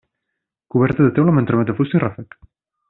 Coberta 0.75 1.05
de 1.09 1.13
teula 1.19 1.35
amb 1.35 1.43
entramat 1.45 1.71
de 1.73 1.79
fusta 1.81 2.01
i 2.01 2.05
ràfec. 2.09 2.39